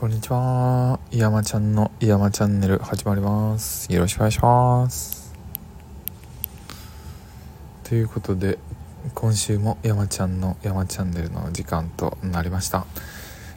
[0.00, 0.98] こんにちは。
[1.10, 3.92] いやまちゃんのいやまチャンネル始まります。
[3.92, 5.34] よろしくお願いします。
[7.84, 8.56] ということで、
[9.14, 12.86] 今週も山ちゃんの山チャンネルの時間となりました。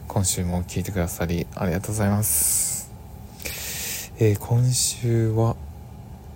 [0.06, 2.92] 今週も聞いてくださりありがとうございます。
[4.18, 5.56] えー今週は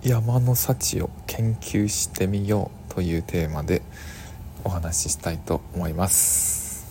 [0.01, 3.83] 山の幸を研究してみようというテーマで
[4.63, 6.87] お話ししたいと思います。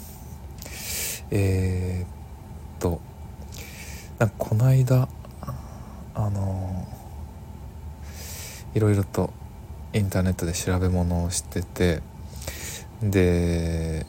[1.32, 2.17] えー
[2.78, 3.00] と
[4.18, 5.08] なんかこの間
[6.14, 6.86] あの
[8.74, 9.32] いろいろと
[9.92, 12.02] インターネットで調べ物をしてて
[13.02, 14.06] で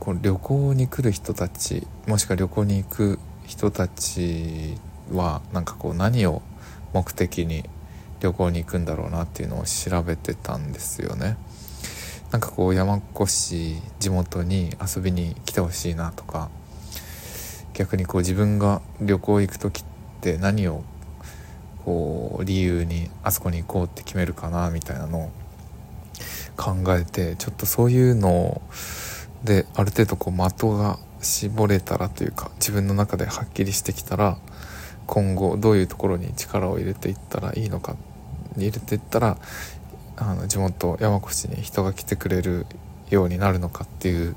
[0.00, 4.76] こう旅行に来る人たちもしくは旅行に行く人たち
[5.12, 6.42] はなんかこう何を
[6.92, 7.64] 目的に
[8.20, 11.36] 旅行に行くんだろうなっていうのを調べてたんですよね。
[12.32, 16.50] なんかこう山越地元に遊びに来てほしいなとか
[17.76, 19.84] 逆にこう自分が旅行行く時っ
[20.22, 20.82] て何を
[21.84, 25.30] こう理由にあそこに行こうって決めるかなみたいなのを
[26.56, 28.62] 考えてちょっとそういうの
[29.44, 34.38] である程度こう的が絞れたらというか自分の中ではっきりしてきたら
[35.06, 37.94] 今後どういうところに力を入れていったらいいのか
[38.56, 39.36] 入れていったら
[40.16, 42.64] あの地元山越しに人が来てくれる
[43.10, 44.34] ようになるのかっていう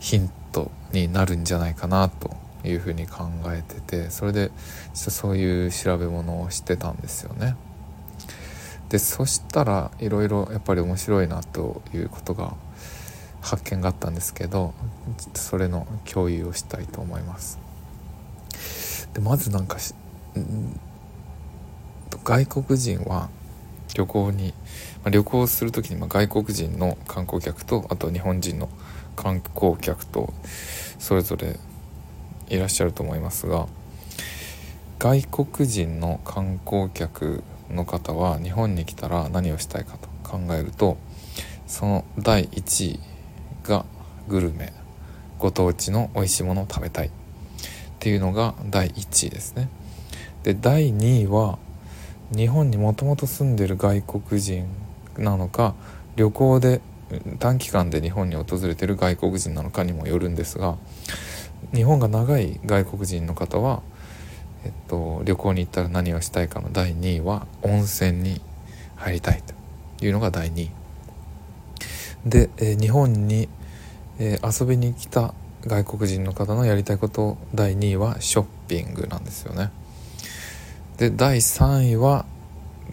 [0.00, 4.50] ヒントになるんじゃないかなというふうに考えててそれで
[4.94, 7.56] そういう調べ物をしてたんですよね。
[8.88, 12.54] でそしたらいろいろやっぱり面白いなということが
[13.40, 14.74] 発見があったんですけど
[15.34, 17.58] それの共有をしたいと思います。
[19.14, 19.94] でまずなんかし
[20.38, 20.78] ん
[22.24, 23.30] 外国人は
[23.94, 24.54] 旅行に、
[25.02, 28.68] まあ旅行する時に外国人の観光客とあと日本人の
[29.16, 30.32] 観光客と
[30.98, 31.58] それぞれ
[32.50, 33.66] いらっしゃると思いますが
[34.98, 40.98] 外国人の観光客の方は日本に来たら何をしたいかと考えると
[41.66, 43.00] その第1位
[43.62, 43.86] が
[44.28, 44.72] グルメ
[45.38, 47.10] ご当地の美味しいものを食べたいっ
[47.98, 49.68] ていうのが第1位ですね。
[50.42, 51.58] で第2位は
[52.34, 54.66] 日本にもともと住んでる外国人
[55.18, 55.74] なのか
[56.16, 56.80] 旅行で
[57.38, 60.76] 短期間で日本に訪れてる外国人なのかにもよるんですが
[61.74, 63.82] 日本が長い外国人の方は、
[64.64, 68.40] えっと、旅行に行ったら何をしたいかの第2位は温泉に
[68.96, 69.42] 入りたい
[69.98, 70.70] というのが第2位。
[72.26, 73.48] で、えー日本に、
[74.18, 79.70] えー遊びに来た外国人の方のやりたいこと第2位はショッピングなんですよね。
[80.96, 82.26] で第3位は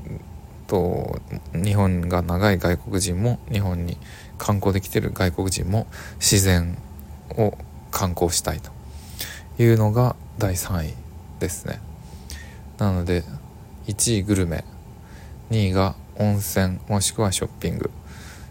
[0.09, 0.22] うん
[0.67, 1.19] と
[1.53, 3.97] 日本が長い外国人も日本に
[4.38, 5.88] 観光できてる外国人も
[6.19, 6.78] 自然
[7.38, 7.57] を
[7.91, 8.71] 観光したいと
[9.61, 10.93] いうのが第3位
[11.39, 11.79] ですね。
[12.77, 13.23] なので
[13.87, 14.63] 1位グルメ
[15.49, 17.89] 2位が温泉もしくはショッピング。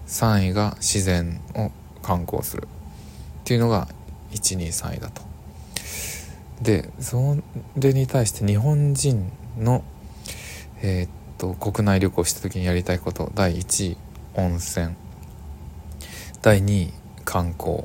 [0.07, 1.71] 3位が自然を
[2.03, 2.67] 観光する。
[2.67, 2.69] っ
[3.45, 3.89] ていうのが
[4.33, 5.23] 123位だと。
[6.63, 7.37] でそ
[7.77, 9.85] れに対して日本人の
[10.83, 13.97] えーっと国内旅行した時にやりたいこと第1位
[14.35, 14.95] 温泉。
[16.43, 16.93] 第2位
[17.25, 17.85] 観光。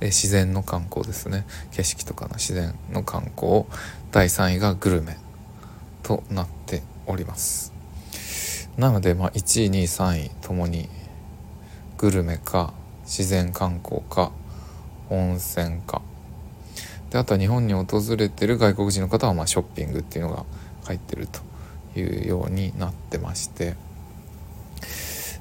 [0.00, 1.46] で自然の観光ですね。
[1.72, 3.66] 景色とかの自然の観光。
[4.10, 5.16] 第3位がグルメ
[6.02, 7.72] となっております。
[8.76, 10.88] なのでまあ1位2位3位ともに
[11.98, 12.72] グルメか
[13.04, 14.32] 自然観光か
[15.10, 16.00] 温泉か。
[17.10, 20.46] であとは日本に訪れてる外国人の方はまショッピングっていうのが
[20.84, 21.40] 入ってると
[21.98, 23.76] いうようになってまして。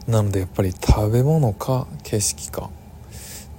[0.06, 2.72] なのでやっぱり食べ物か景色か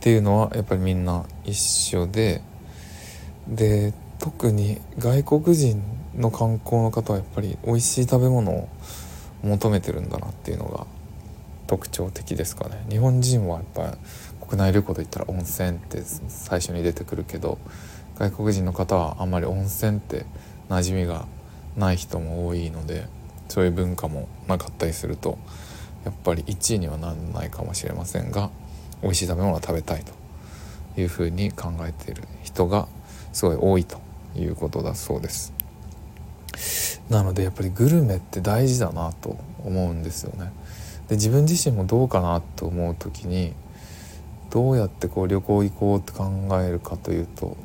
[0.01, 2.41] っていうのはやっぱりみんな一緒で
[3.47, 5.83] で特に外国人
[6.17, 8.69] の観光の方はやっぱり美味しい食べ物を
[9.43, 10.87] 求めてるんだなっていうのが
[11.67, 12.83] 特徴的ですかね。
[12.89, 17.59] 日本人はやっぱり国内旅行といったら温泉って最初に出てくるけど
[18.19, 20.25] 外国人の方はあんまり温泉って
[20.71, 21.27] 馴染みが
[21.77, 23.07] ない人も多いので
[23.51, 25.39] そういう文化もなかったりすると
[26.07, 28.51] やっぱり1位にはならないかもしれませんが
[29.03, 32.89] 美味しい食べ物を食べたいというふうに考えている人が
[33.33, 34.01] すごい多いと
[34.37, 35.53] いうことだそうです。
[37.09, 40.53] なのでやっぱりグルメって大事だなと思うんですよね。
[41.09, 43.53] で自分自身もどうかなと思う時に
[44.51, 46.31] どうやってこう旅行行こうって考
[46.61, 47.57] えるかというと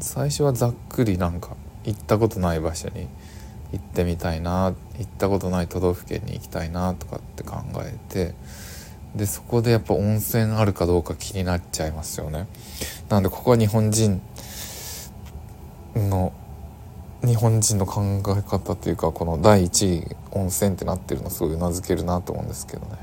[0.00, 3.08] 最初はざっくりなんか行ったことない場所に
[3.72, 8.34] 行ってみたいな行ったことない都道府県に行きたいなとかって考えて
[9.16, 12.46] でそこでやっぱ温泉あるかどうか気になっちゃいますよね。
[13.08, 14.22] なのでここは日本人
[15.94, 16.32] の
[17.24, 22.96] 日本人の考え方というかこの第1位温泉ってなってるのすごいうなずけるなと思うんですけどね。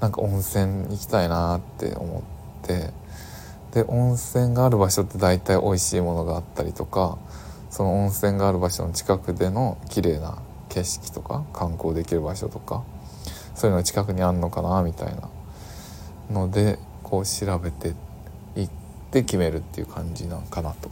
[0.00, 2.92] なんか温泉行きたいなって思って。
[3.72, 7.18] で温泉がある場所って大体美味しいものがあったりとか
[7.70, 10.38] その温泉がある場所の近くでの綺麗な
[10.70, 12.82] 景色とか観光できる場所とか
[13.58, 15.28] そういうのが近くにあんのかなみたいな
[16.30, 17.88] のでこう調べて
[18.54, 18.70] いっ
[19.10, 20.90] て決めるっていう感じなんかなと。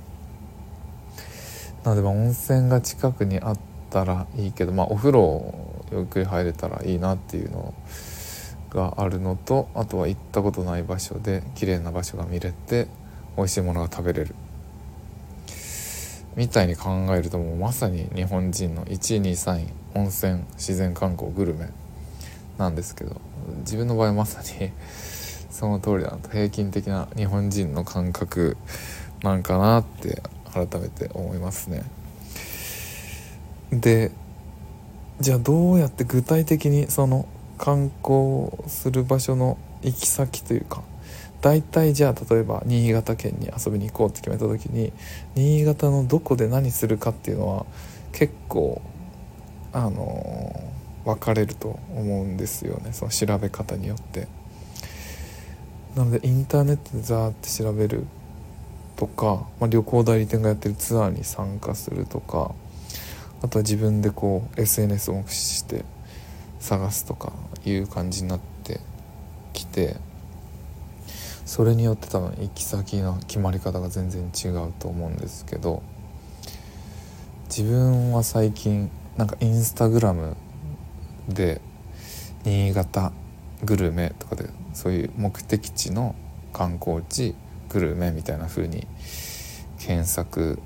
[1.84, 3.58] なのでま温泉が近くにあっ
[3.90, 5.54] たらいいけど、まあ、お風呂
[5.92, 7.72] ゆっくり入れたらいいなっていうの
[8.70, 12.88] があるのとあとは行ったことない場所で綺麗な場所が見れて
[13.36, 14.34] 美味しいものが食べれる
[16.34, 21.70] みたいに考えるともうまさに日本人の1位2位3位温泉自然観光グルメ
[22.58, 23.20] なんですけど
[23.58, 24.72] 自分の場合まさに
[25.50, 28.56] その通りだなと平均的な日本人の感覚
[29.22, 30.22] なんかなって
[30.52, 31.82] 改めて思いますね。
[33.70, 34.12] で
[35.20, 37.26] じゃあどうやって具体的にその
[37.58, 40.82] 観光する場所の行き先というか
[41.40, 44.92] 大体じゃあ例えば新潟県に遊びに行こうって決めた時に
[45.34, 47.66] 新潟のどこで何するかっていうのは
[48.12, 48.82] 結構
[49.72, 50.65] あの
[51.06, 54.28] 分かれると思うんですよねその調べ方によって。
[55.94, 58.04] なのでインターネットでザーって調べる
[58.96, 62.54] とか、まあ、旅行代理店がやってるツアーに参加するとか
[63.40, 65.86] あとは自分でこう SNS を目視して
[66.60, 67.32] 探すとか
[67.64, 68.80] いう感じになって
[69.54, 69.96] きて
[71.46, 75.82] それによって多分行き先の決まり方が全然違うと思うんですけど
[77.48, 80.36] 自分は最近なんかインスタグラム
[81.28, 81.60] で
[82.44, 83.12] 新潟
[83.64, 86.14] グルメとかでそういう目的地の
[86.52, 87.34] 観光地
[87.68, 88.86] グルメみたいな風に
[89.78, 90.58] 検索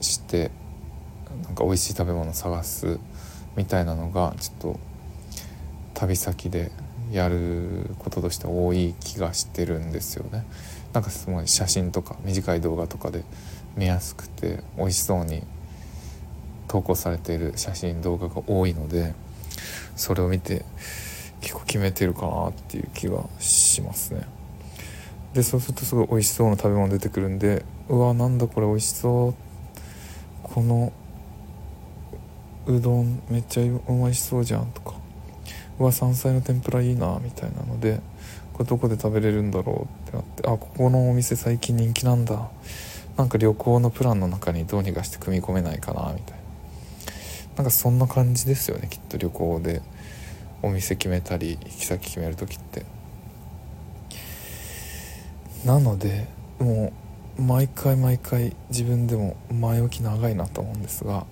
[0.00, 0.50] して
[1.44, 2.98] なんか美味しい食べ物探す
[3.56, 4.80] みたいなのがちょっと
[5.94, 6.70] 旅先で
[7.10, 10.44] やることとして多い気がしてるんですよね。
[10.92, 13.24] なんかすごい写真とか短い動画とかで
[13.76, 15.42] 見やすくて美味しそうに
[16.66, 19.14] 投稿されている写真動画が多いので
[19.96, 20.64] それを見て
[21.40, 24.22] 結構決めてるかなっていう気がしますね。
[25.34, 29.34] でそうするとすごい美味しそうな食べ物出てくるんでうわなんだこれ美味しそう。
[30.42, 30.92] この
[32.66, 34.94] うどんめっちゃ美味しそうじゃんとか。
[35.78, 38.00] うわ山菜の天ぷらいいなみたいなので
[38.52, 42.48] これどこで食べれるんだろうってなってあここのお店最近人気なんだ。
[43.16, 46.37] なんか旅行のプランの中にどうにかして組み込めないかなみたいな。
[47.58, 49.82] なんかそんな感じですよねきっと旅行で
[50.62, 52.84] お店決めたり行き先決める時って。
[55.64, 56.28] なので
[56.60, 56.92] も
[57.36, 61.26] う毎回毎回自分でも前置き長いなと思うんですが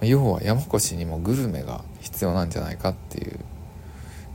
[0.00, 3.38] 要は山越にもグルメが必要なんじゃないかっていう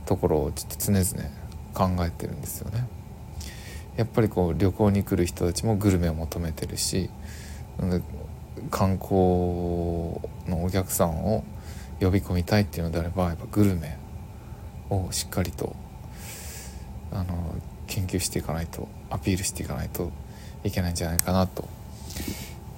[0.06, 2.86] ところをちょっと常々考えてるんですよね。
[3.96, 7.10] やっぱりこう旅行に来る人たちもグルメを求めてるし
[8.70, 9.14] 観光
[10.48, 11.44] のお客さんを
[12.00, 13.98] 呼び込みたいっていうのであればやっぱグルメ
[14.90, 15.74] をしっかりと
[17.12, 17.54] あの
[17.86, 20.10] 研究していかないとアピールしていかないと
[20.64, 21.68] いけないんじゃないかなと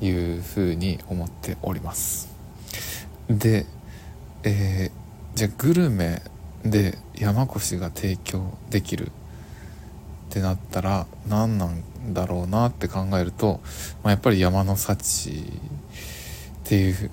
[0.00, 2.28] いうふうに思っております。
[3.28, 3.66] で、
[4.42, 6.22] えー、じゃあグルメ
[6.64, 9.10] で山越が提供できる
[10.36, 13.60] ってなったら何なんだろうなって考えると、
[14.02, 15.42] まあ、やっぱり山の幸っ
[16.64, 17.10] ていう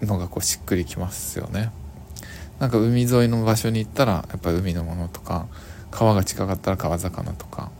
[0.00, 1.70] のがこうしっくりきますよね。
[2.58, 5.48] なんか海沿いの場所に行ったらやっぱり海のものとか
[5.90, 7.70] 川が近かったら川魚とか。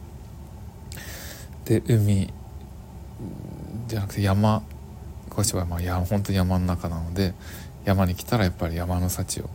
[1.64, 2.31] で海
[3.87, 4.62] じゃなくて山
[5.31, 7.33] 小芝はまあや本当に山の中なので
[7.87, 9.49] 山に来たらやっぱり山の幸を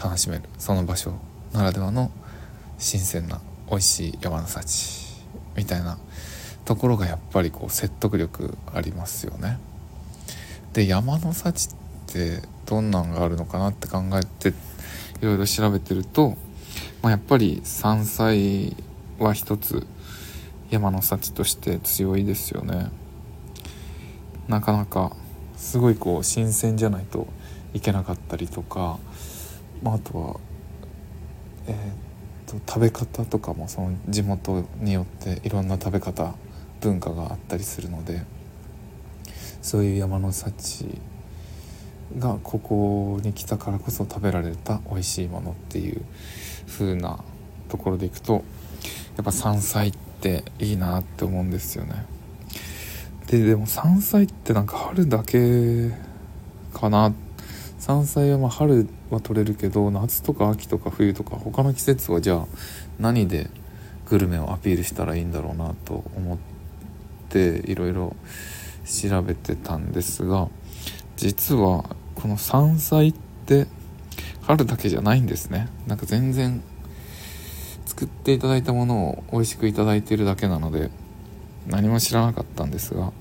[0.00, 1.14] 楽しめるその場所
[1.52, 2.12] ならではの
[2.78, 5.24] 新鮮な美味しい山の幸
[5.56, 5.98] みたいな
[6.64, 9.58] ところがやっぱりこう説得力ありますよね。
[10.72, 11.74] で山の幸っ
[12.06, 14.50] てどんなんがあるのかなって考えて
[15.20, 16.36] いろいろ調べてると
[17.06, 18.74] まあ、やっぱり山菜
[19.20, 19.86] は一つ
[20.70, 22.90] 山の幸として強いですよね
[24.48, 25.14] なかなか
[25.56, 27.28] すごいこう新鮮じゃないと
[27.74, 28.98] いけなかったりとか、
[29.84, 30.40] まあ、あとは
[31.68, 31.78] えー、っ
[32.46, 36.34] と食べ方とかもその地元によっていろんな食べ方
[36.80, 38.22] 文化があったりするので
[39.62, 41.00] そういう山の幸
[42.18, 46.02] がここに来たからこそ食べられた美味しいものっていう
[46.68, 47.18] 風な
[47.68, 48.44] ところでいくと
[49.16, 52.06] やっぱ山菜っていいなって思うんですよね。
[53.26, 55.90] ででも山菜ってなんか春だけ
[56.72, 57.12] かな
[57.78, 62.46] 山菜はま春は取れるけど夏とか秋とか冬とか他の季節はじゃあ
[62.98, 63.50] 何で
[64.06, 66.38] グルメをアピールしたらいいんだろうなと思っ
[67.28, 68.16] ていろいろ
[68.84, 70.48] 調べてたんですが
[71.16, 73.14] 実はこの山菜っ
[73.46, 73.66] て
[74.42, 75.68] 春だけじゃないんですね。
[75.88, 76.62] なんか全然
[77.84, 80.90] 作っていただいたものを美味しくいただいてるだけなので
[81.66, 83.12] 何も知らなかったんですが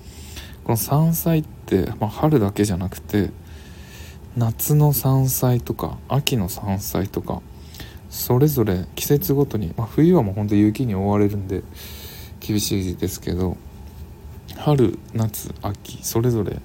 [0.63, 3.31] この山菜って、まあ、春だけじゃなくて
[4.37, 7.41] 夏の山菜とか秋の山菜とか
[8.09, 11.63] それぞれ季節ごとに、まあ、冬はもうほんと雪に覆われるんで
[12.39, 13.55] 厳しいですけど
[14.57, 16.57] 春夏秋それぞれ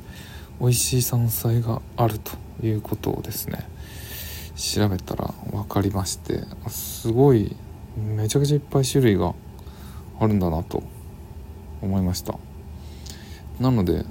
[0.60, 2.32] 美味しい山菜があると
[2.66, 3.66] いうことをですね
[4.56, 7.56] 調べたら分かりましてすごい
[7.96, 9.32] めちゃくちゃいっぱい種類が
[10.18, 10.82] あるんだなと
[11.80, 12.34] 思いました。
[13.58, 14.04] なので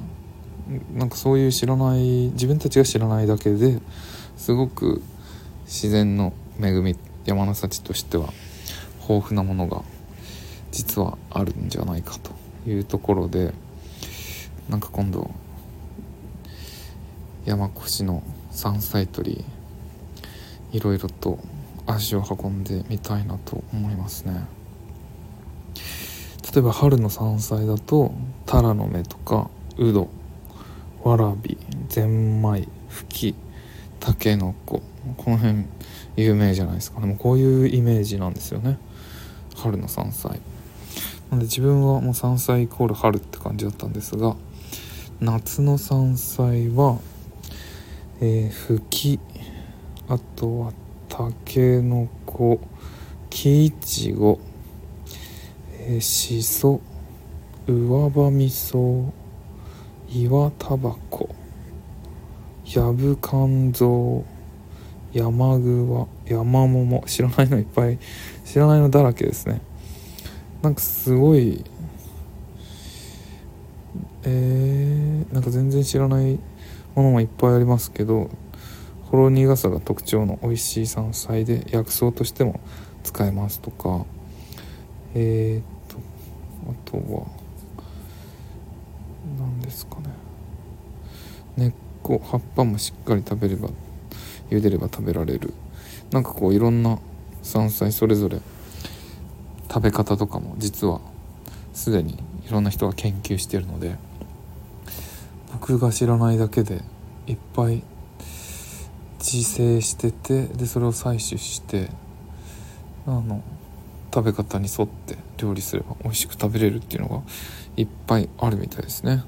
[0.94, 3.80] なんかそういう知らない自分たちが知らないだけで
[4.38, 5.02] すごく
[5.66, 6.96] 自然の恵み
[7.26, 8.32] 山の幸としては
[9.08, 9.82] 豊富なものが
[10.72, 12.32] 実はあるんじゃないかと
[12.70, 13.54] いうところで
[14.70, 15.32] なんか今度
[17.46, 18.22] 山越しの
[18.52, 19.46] 山菜採り
[20.72, 21.40] いろいろと
[21.88, 24.46] 足を運んでみたいなと思いますね。
[26.54, 28.14] 例えば春の山菜だと
[28.46, 30.19] タラの芽とかウド。
[31.04, 33.36] わらびゼンマイフキ
[34.00, 34.82] タケノコ。
[35.18, 35.66] この辺
[36.16, 37.00] 有名じゃないですか。
[37.00, 38.78] でもこういうイメージなんですよね。
[39.56, 40.40] 春の山菜。
[41.32, 44.36] なんで自分はもう山菜イコール春って感じだったんですが
[45.20, 46.98] 夏の山菜は
[48.22, 49.18] えー、フキ
[50.10, 50.74] あとは
[51.08, 52.60] たけのこ
[53.30, 54.40] 木いちご
[55.88, 56.82] えしそ
[57.66, 59.12] 上葉味噌
[60.12, 61.30] 岩タバコ
[62.66, 64.26] やぶ肝臓
[65.14, 67.04] 山ぐわ山桃。
[67.06, 67.98] 知らないのいっぱい。
[68.46, 69.62] 知らないのだらけですね。
[70.62, 71.64] なんかすごい。
[74.24, 76.40] えー、なんか全然知らない
[76.96, 78.30] ものもいっぱいありますけど
[79.10, 82.60] ほろ苦さが特徴の美味しい山菜で薬草としても
[83.04, 84.06] 使えますとか。
[85.16, 85.98] えー、っと
[86.70, 87.26] あとは
[89.40, 90.10] 何ですかね
[91.60, 93.70] 根っこ葉っぱもしっかり食べれば
[94.50, 95.54] 茹でれば食べられる。
[96.12, 96.98] なんかこういろんな
[97.44, 98.40] 山菜それぞれ
[99.68, 101.02] 食べ方とかも実は
[101.74, 102.14] すでに
[102.48, 103.96] いろんな人が研究してるので
[105.54, 106.82] 僕が知らないだけで
[107.28, 107.84] いっぱい
[109.20, 111.90] 自生しててでそれを採取して
[113.06, 113.44] あの
[114.14, 117.22] 食べ方に沿って料理すれば美味しく食べれるっていうのが
[117.78, 119.24] いっぱいあるみたいですね。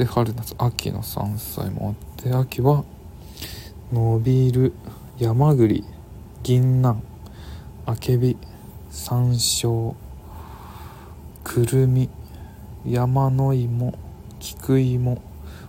[0.00, 2.84] で春夏秋の山菜もあって秋は
[3.92, 4.72] 伸びる
[5.18, 5.84] 山栗
[6.42, 7.02] 銀杏
[7.84, 8.38] あけび
[8.88, 9.94] 山椒
[11.44, 12.08] くるみ
[12.86, 13.92] 山の芋
[14.38, 15.20] 菊芋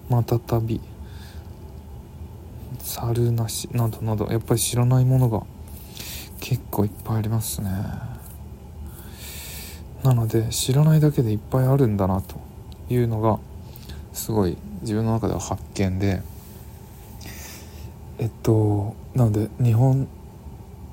[0.10, 0.80] またたび
[2.80, 5.44] 猿なしなどなどやっぱり知らないものが
[6.40, 7.70] 結構いっぱいありますね。
[10.04, 12.40] なので知らないだけでいっぱいあるんだなと
[12.90, 13.38] いうのが
[14.22, 16.22] すごい自分の中では発見で
[18.20, 20.08] えっとなので日本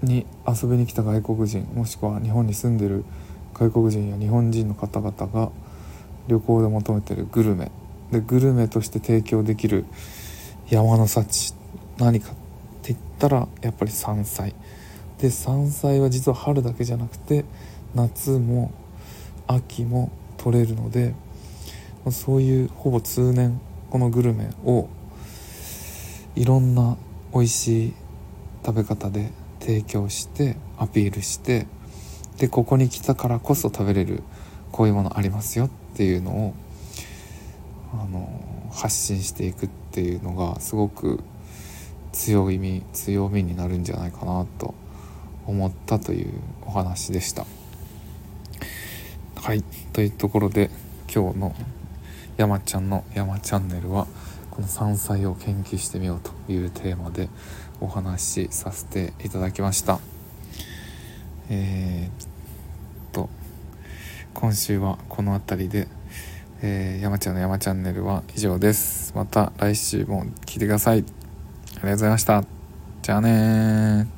[0.03, 3.05] に遊びに来た外国人もしくは日本に住んでる
[3.53, 5.51] 外国人や日本人の方々が
[6.27, 7.71] 旅行で求めてるグルメ。
[8.11, 9.85] でグルメとして提供できる
[10.71, 11.53] 山の幸
[11.99, 12.35] 何かっ
[12.81, 14.55] て言ったらやっぱり山菜。
[15.19, 17.45] で山菜は実は春だけじゃなくて
[17.95, 18.73] 夏も
[19.47, 21.15] 秋も取れるので
[22.11, 24.89] そういうほぼ通年このグルメを
[26.37, 26.97] いろんな
[27.33, 27.95] 美味しい
[28.65, 31.67] 食べ方で提供してアピールして
[32.39, 34.23] でここに来たからこそ食べれる
[34.73, 36.55] こういうものありますよっていうのを
[37.93, 41.21] あの発信していくっていうのがすごく
[42.13, 44.75] 強いみ強みになるんじゃないかなと
[45.47, 46.33] 思ったという
[46.67, 47.47] お話でした。
[49.37, 49.63] はい
[49.93, 50.71] というところで
[51.13, 51.55] 今日の
[52.39, 54.07] 山ちゃんの山チャンネルは
[54.53, 57.29] この山菜を研究してみようというテーマで
[57.81, 59.99] お話しさせていただきました。
[61.51, 62.29] えー、っ
[63.13, 63.29] と
[64.35, 65.89] 今週はこの辺りで、
[66.63, 69.13] えー、山ちゃんの山チャンネルは以上です。
[69.17, 70.99] また来週も聞いてください。
[70.99, 72.45] ありがとうございました。
[73.03, 74.18] じゃあね